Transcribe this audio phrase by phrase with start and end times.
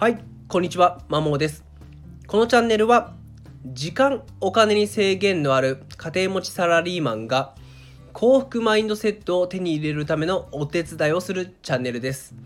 [0.00, 1.64] はい、こんにちは、まもです。
[2.28, 3.16] このチャンネルは、
[3.66, 7.56] 時間、お金に制限のある家庭持ちサラリーマンが、
[8.12, 12.36] 幸福マインドセットを手に入れるためのお手伝いをするチャンネルです。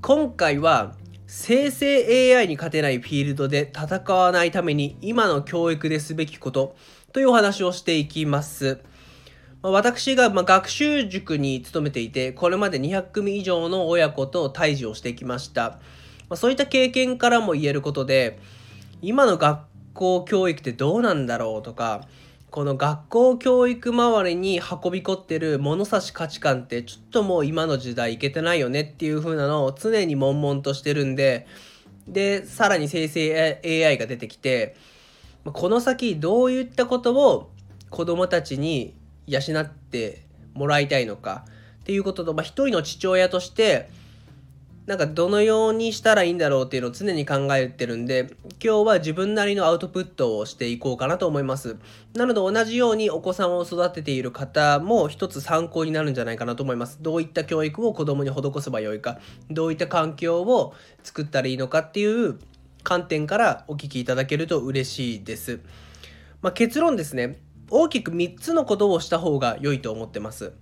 [0.00, 0.96] 今回は、
[1.28, 6.74] 生成 AI に勝てないフィールドで戦わないために今の教育ですべきこと
[7.12, 8.80] というお話をしていきます。
[9.62, 15.78] ま私がま学習塾に勤めていて、これまで200組以上の親子と対峙をしてきました。
[16.32, 18.38] まあ、そういった経験からも言えることで、
[19.02, 22.06] 今の学校教育ってどうなんだろうとか、
[22.50, 31.46] この学校教育周りに運び込ってる物差し価値観ってちょっともう今の時代いけてないよねっていう風なのを常に悶々としてるんで、
[32.08, 34.74] で、さらに生成 AI が出てきて、
[35.44, 37.50] この先どういったことを
[37.90, 38.94] 子供たちに
[39.26, 40.24] 養って
[40.54, 41.44] もらいたいのか
[41.80, 43.90] っていうことと、まあ、一人の父親として
[44.86, 51.76] なんかどのようにしたらいいんだろうっていうのを常に考えてるんで今日は自分なりのアウトプットをしていこうかなと思います。
[52.14, 56.98] なので同じようにお子さんを育てている方も一つ参考になるんじゃないかなと思います。
[57.00, 59.20] どういった教育を子供に施せばよいか。
[59.50, 62.38] どういった環境を作ったらいいのかっていう
[62.82, 65.60] 観点からお聞きいただけると嬉しいです、
[66.40, 67.38] まあ、結論ですね。
[67.70, 70.52] 大きく3つのことをした方が良いと思ってます。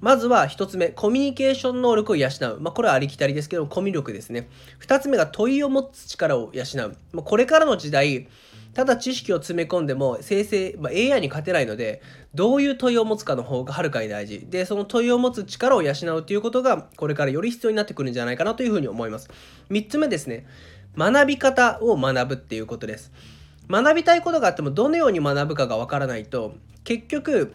[0.00, 2.60] まずは1つ目、コミュニケーション能力を養う。
[2.60, 4.48] まあ、これはありきたりですけど、コミュ力ですね。
[4.80, 6.96] 2つ目が問いを持つ力を養う。
[7.12, 8.28] まあ、これからの時代、
[8.74, 12.00] ただ知識を詰め込んでも生成、まあ、AI に勝てないので、
[12.34, 14.46] どういう問いを持つかの方がはるかに大事。
[14.48, 19.28] で、その問いを持つ力を養うということが、これからより必要になってくるんじゃないかなというふうに思います。
[19.70, 20.46] 3つ目ですね、
[20.96, 23.10] 学び方を学ぶっていうことです。
[23.70, 27.52] 学びたいことがあってもどのように学ぶかがわからないと結局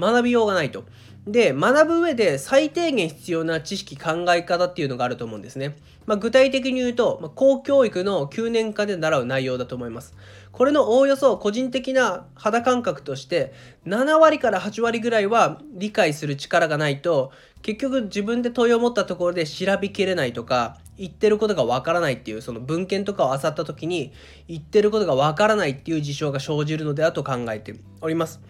[0.00, 0.84] 学びようがないと。
[1.26, 5.76] で学ぶ上で最低限必要な知識考え方っていうのがあると思うんですね。
[6.06, 10.14] まあ、具体的に言うと、まあ、公教育の9年間で習う内容だと思います。
[10.50, 13.52] これのおおよそ個人的な肌感覚として
[13.86, 24.12] 7割から8割ぐらいは理解する力がないと結局自分で問いを持ったところで調べきれないとか言ってることがわからないっていうその文献とかを漁った時に
[24.48, 28.40] 言ってることがわからないっていう事象が生じるのではと考えております。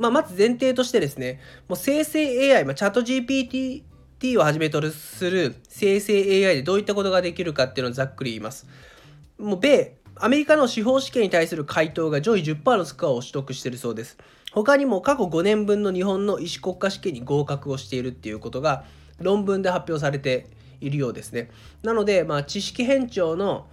[0.00, 3.82] まあ、まず前提としてですね、もう生成 AI、まあ、チャット GPT
[4.18, 6.14] T をはじめとする生成
[6.46, 8.66] AI でどういったことができるかっていうのをざっくり言います。
[9.38, 14.16] もう米、アメリカの司法試験に対する回答が上位10%のスコアを取得しているそうです。
[14.52, 18.84] 他にも過去5年分の日本の医師国家試験に合格をしているっていうことが
[19.18, 20.46] 論文で発表されて
[20.80, 21.50] いるようですね。
[21.82, 23.66] なので、まあ、知識変調の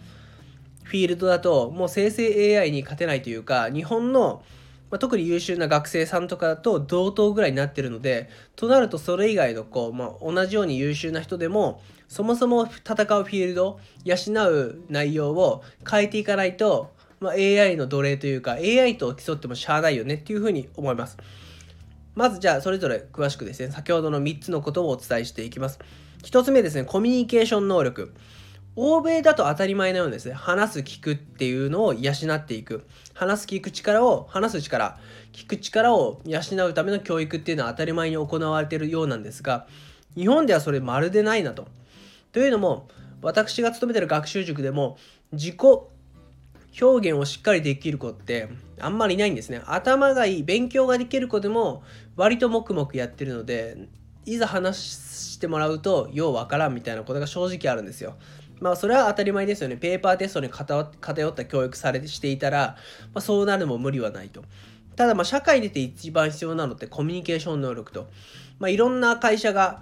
[0.83, 4.43] フィールドだともう生成 AI に勝てないというか日本の
[4.89, 14.15] まあ、特に優秀な学生さんとかだと同等ぐらいになってるのでとなるとそれ以外のこう、まあ、同じように優秀な人でもそもそも戦うフィールド養
[14.49, 21.17] う内容を変えていかないと、まあ、AI の奴隷というか AI と競ってもしゃあないよねっていうふうに思います。
[22.15, 25.79] まずじゃあそれぞれ詳しくですね先ほどの3つのことをお伝えしていきます。
[26.23, 28.13] 1つ目ですねコミュニケーション能力。
[28.79, 32.85] 欧米だと当たり前のようにですね、話す聞くっていうのを養っていく。
[33.15, 34.99] 話す聞く力を、話す力、
[35.33, 39.65] 聞く力を養うための教育っていうのは当たり前に行われているようなんですが、
[40.15, 41.67] 日本ではそれまるでないなと。
[42.31, 42.87] というのも、
[43.23, 44.99] 私が勤めてる学習塾でも、
[45.31, 45.55] 自己
[46.79, 48.47] 表現をしっかりできる子って
[48.79, 49.63] あんまりいないんですね。
[49.65, 51.81] 頭がいい、勉強ができる子でも
[52.15, 53.87] 割と黙々やってるので、
[54.25, 58.17] いざ話してもらうと、ようわからんみたいなことが正直あるんですよ。
[58.59, 59.77] まあそれは当たり前ですよね。
[59.77, 62.77] ペーパーテストに偏った教育されてしていたら、
[63.13, 64.43] まあ、そうなるのも無理はないと。
[64.95, 68.07] ただまあ社会に出て一番必要なのってコミュニケーション能力と。
[68.59, 69.81] まあいろんな会社が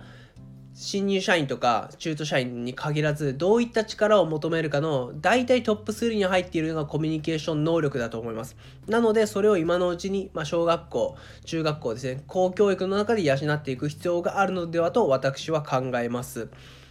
[0.77, 8.57] 新入社員とか中途社員に限らずどういった力を求めるかの大体トップ3に入っているのがコミュニケーション能力だと思います。
[8.85, 11.15] なのでそれを今のうちに、まあ、小学校、
[11.45, 16.49] 中学校ですね、公教育の中で養っていく必要があるのではと私は考えます。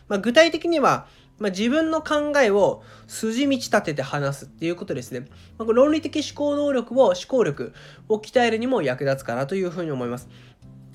[0.09, 1.07] まあ、具体的には
[1.39, 5.27] まあ、自分の考えを筋道立てて話すっていうことですね。
[5.59, 7.73] まあ、論理的思考能力を、思考力
[8.09, 10.29] を鍛えるにも役立つかなというふうに思います。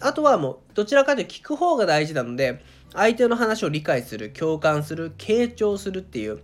[0.02, 2.64] あとはもう、どちらかというと聞く方が大事なので、
[2.94, 6.40] 相手の話を理解する、共感する、傾聴するっていう、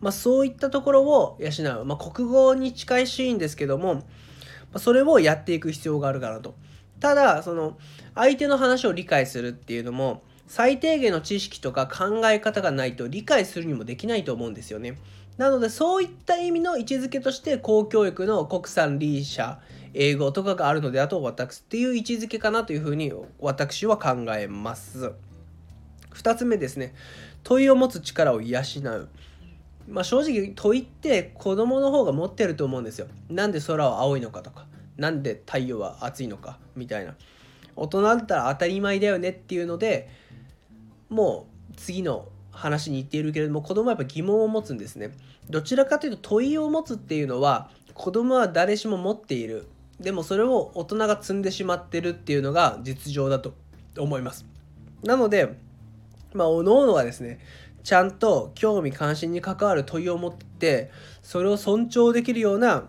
[0.00, 1.50] まあ、そういったところを養
[1.80, 1.84] う。
[1.84, 4.02] まあ、国語に近いシーンですけども、ま
[4.74, 6.54] あ、それをやっていく必要があるかなと。
[7.00, 7.76] ただ、その、
[8.14, 14.98] 相手の話を理解するっていうのも、最低限の知識とか考え方がないと理解するにもできないと思うんですよね。
[15.36, 19.58] なのでそういった意味の位置づけとして公教育の国産リーシャ
[19.94, 25.12] 英語とかがあるのであと私っていう位置づけかなというふうに私は考えます。
[26.14, 26.96] 2つ目ですね
[27.44, 29.08] 問いを持つ力を養う。
[29.88, 33.06] まあ、正直問いって子供の方が持ってると思うんですよ。
[33.28, 37.14] なんで空は青いのかとか、なんで太陽は暑いのかみたいな。
[37.76, 40.10] 大人だったら当たり前だよねっていうので
[41.10, 45.12] もう次の話に言っているけれども子供はやっぱ疑問を持つんですね。
[45.50, 49.66] どちらかというと問いを持つっていうのは子供は誰しも持っている。
[50.00, 53.52] でもそれを大人が積んでしまってるっていうのが実情だと
[53.98, 54.46] 思います。
[55.02, 55.58] なので、
[56.32, 57.38] まあ、おのおのがですね、
[57.82, 60.90] ちゃんと興味関心に関わる問いを持って
[61.22, 62.88] それを尊重できるような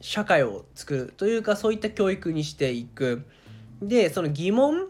[0.00, 3.26] 社会を作るというかそういった教育にしていく
[3.82, 4.88] でその疑問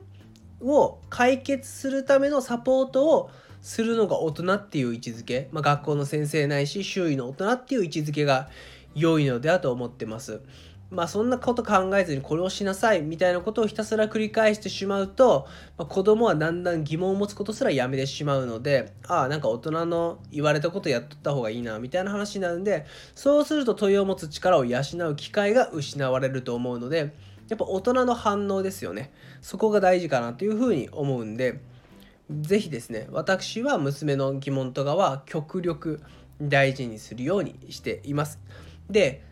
[0.61, 8.49] を解決するためのサポートをするのが大人っていう位置づけ、まあ、学校の先生ないし周囲の大人っていう位置づけが
[8.95, 10.41] 良いのではと思ってます。
[10.91, 15.47] まあそんなこと考えずにこれをしなさいみたいなことをひたすら繰り返してしまうと、
[15.77, 27.13] まあ、子供はだんだん疑問を持つことすらやめてしまうのでああなんか大人の言われたことやっとった方がいいなみたいな話になるんでそうすると問いを持つ力を養う機会が失われると思うので
[27.49, 29.11] やっぱ大人の反応ですよね。
[29.41, 31.61] そこが大事かなというふうに思うんで
[32.31, 36.03] 是非ですね私は娘の疑問とかは極力
[36.41, 38.39] 大事にするようにしています。
[38.91, 39.25] で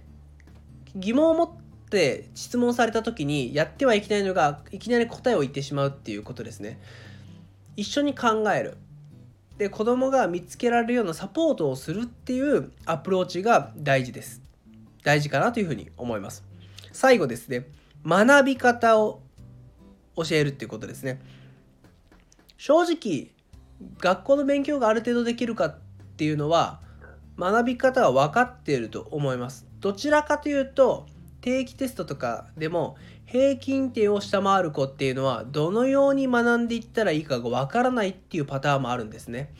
[0.94, 1.50] 疑問を持っ
[1.90, 6.80] て質問された時にやってはいけないのがいきなり答えを言ってしまうっていうことですね。
[7.76, 8.78] 一緒に考える。
[9.58, 14.42] で子供が見つけられるようなサポートをするっていうアプローチが大事です。
[15.02, 16.44] 大事かなというふうに思います。
[16.92, 17.66] 最後ですね。
[18.06, 19.20] 学び方を
[20.16, 21.20] 教えるっていうことですね
[22.56, 23.32] 正直
[23.98, 25.78] 学校の勉強がある程度できるかっ
[26.16, 26.80] ていうのは
[27.38, 31.06] 学び方は分かっていると思いますどちらかというと
[31.40, 39.52] 定期テストとかでも平均点を下回る子っていうのはどのように学んでいったらいいかがわからないっていうパターンもあるんですね。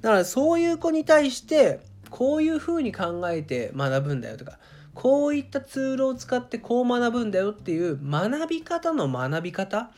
[0.00, 1.80] だからそういう子に対して
[2.16, 4.58] こういうふうに考えて学ぶんだよとか
[4.94, 9.90] こういったツールを使ってこう学ぶんだよっていう学び方の学び方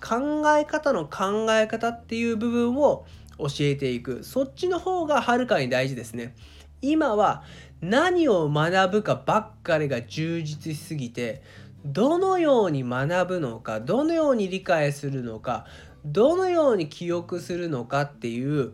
[0.00, 3.04] 考え方の考え方っていう部分を
[3.38, 6.36] 教えていくそっちの方がはるかに大事ですね。
[6.82, 7.42] 今は
[7.80, 11.42] 何を学ぶかばっかりが充実しすぎて
[11.84, 15.66] どのように学ぶのかどのように理解するのか
[16.04, 18.72] どのように記憶するのかっていう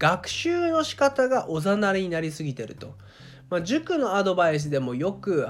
[0.00, 2.94] 学習の仕方がおざなりになりすぎてると、
[3.50, 5.46] まあ、塾のアドバイスでもよく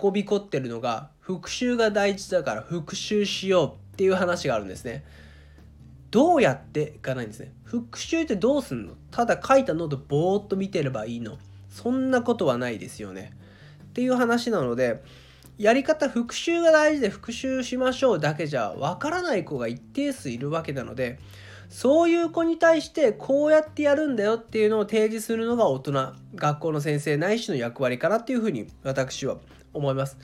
[0.00, 5.04] 運び込ってるのが復習が大事だから復習しようっていう話があるんですね。
[6.10, 7.52] どうやっていかないんですね。
[7.64, 8.92] 復習ってどうすんの？
[9.10, 11.38] ただ書いたノートぼーっと見てればいいの。
[11.70, 13.32] そんなことはないですよね。
[13.84, 15.02] っていう話なので
[15.56, 21.18] やり方復習が大事で復習しましょうだけじゃわからない子が一定数いるわけなので
[21.72, 26.12] そういう子に対してこうやってやるんだよっていうのを提示するのが大人。
[26.34, 29.38] 学校の先生ないしの役割かなっていうふうに私は
[29.72, 30.18] 思います。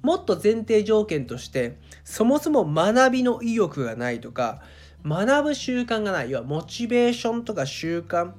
[0.00, 4.62] もっと前提条件としてそもそも学びの意欲がないとか
[5.04, 6.30] 学ぶ習慣がない。
[6.30, 8.30] 要はモチベーションとか習慣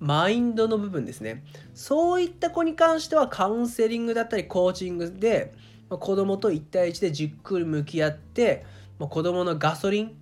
[0.00, 1.44] マインドの部分ですね。
[1.74, 5.52] そういった子に関してはカウンセリングだったりコーチングで
[5.90, 8.64] 子供と1対1でじっくり向き合って
[8.98, 10.21] 子供のガソリン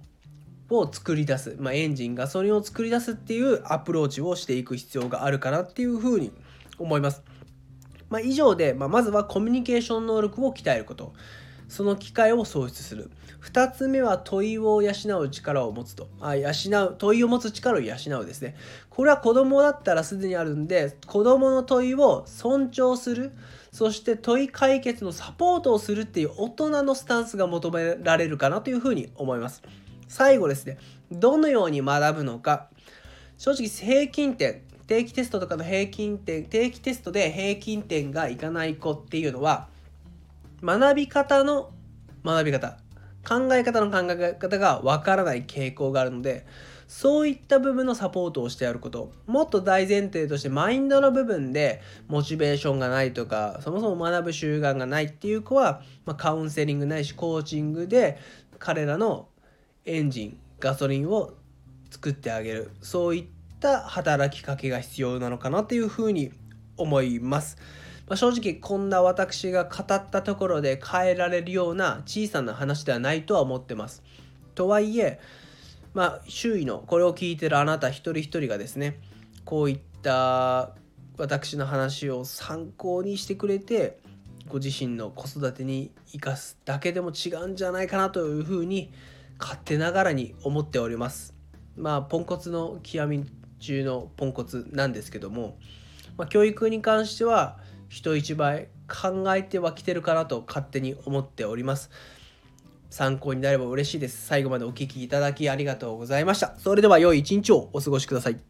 [0.70, 6.32] を作り出す、まあ、エンジンガソリンを作り出すっていうアプローチをしていく必要があるかなっていうふうに
[6.79, 7.22] 思います。
[8.08, 11.12] まあ、以上で、まあ、まずはコミュニケーション能力を鍛えること。
[11.70, 13.12] その機会を創出する。
[13.43, 16.08] 2つ目は問いを養う力を持つと。
[16.20, 18.56] あ養う問いを持つ力を養うですね。
[18.91, 23.31] これは子供だったらすでにあるんで子供の問いを尊重する。
[23.70, 29.62] そして問い解決のサポートをするっていう大人のスタンスが求められるかなというふうに思います。
[30.10, 30.76] 最後ですね。
[31.12, 32.67] どのように学ぶのか。
[33.38, 39.69] 正直平均点定期テストとかの平均点定期テストで平均点がいかない子っていうのは
[40.62, 41.70] 学び方の
[42.24, 42.76] 学び方
[43.26, 46.44] 考え方の考え方がわからない傾向があるので
[46.88, 49.12] そういった部分のサポートをしてやること。
[49.29, 58.19] もっと大前提としてマインドの部分でモチベーションがないとかそもそも学ぶ習慣がないっていう子は、まあ、カウンセリングないしコーチングで
[58.58, 59.29] 彼らの
[59.84, 61.34] エンジンガソリンを
[61.91, 63.25] 作ってあげるそういっ
[63.58, 66.32] た働きかけが必要なのかなっていうふうに
[66.77, 67.58] 思います。
[68.08, 74.03] まあ、正直こんな私が語ったところで変えられるような小さな話ではないとは思ってます。
[74.56, 75.20] とはいえ、
[75.94, 78.99] まあ、周囲のこれを聞いてるあなた一人一人がですね
[79.44, 80.72] こういった
[81.19, 83.99] 私の話を参考にしてくれて
[84.49, 91.35] ご自身の子育てに生かすだけでも違うんじゃないかなというふうに思います勝手ながらに思っております。
[91.77, 93.27] まあポンコツの極み
[93.59, 95.59] 中のポンコツなんですけども、
[96.17, 101.91] まあ、教育に関しては人一倍考えてはきてるかなと勝手に思っております。
[102.91, 104.27] 参考になれば嬉しいです。
[104.27, 106.55] 最後までお聴きいただきありがとうございました。
[106.59, 108.49] それでは良い一日をお過ごしください。